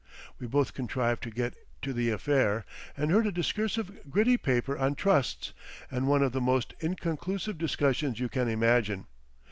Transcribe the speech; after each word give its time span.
We 0.39 0.47
both 0.47 0.73
contrived 0.73 1.21
to 1.21 1.29
get 1.29 1.53
to 1.83 1.93
the 1.93 2.09
affair, 2.09 2.65
and 2.97 3.11
heard 3.11 3.27
a 3.27 3.31
discursive 3.31 4.09
gritty 4.09 4.35
paper 4.35 4.75
on 4.75 4.95
Trusts 4.95 5.53
and 5.91 6.07
one 6.07 6.23
of 6.23 6.31
the 6.31 6.41
most 6.41 6.73
inconclusive 6.79 7.59
discussions 7.59 8.19
you 8.19 8.27
can 8.27 8.47
imagine. 8.49 9.05